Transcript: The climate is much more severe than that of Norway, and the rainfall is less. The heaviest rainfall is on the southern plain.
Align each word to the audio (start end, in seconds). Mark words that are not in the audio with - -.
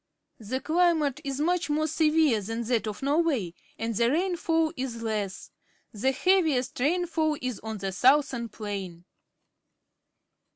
The 0.39 0.59
climate 0.59 1.21
is 1.23 1.39
much 1.39 1.69
more 1.69 1.85
severe 1.87 2.41
than 2.41 2.63
that 2.63 2.87
of 2.87 3.03
Norway, 3.03 3.53
and 3.77 3.93
the 3.95 4.09
rainfall 4.09 4.73
is 4.75 5.03
less. 5.03 5.51
The 5.93 6.11
heaviest 6.11 6.79
rainfall 6.79 7.37
is 7.39 7.59
on 7.59 7.77
the 7.77 7.91
southern 7.91 8.49
plain. 8.49 9.05